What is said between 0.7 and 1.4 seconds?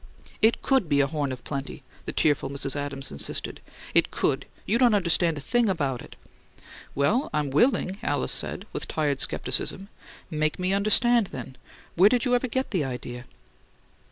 be a horn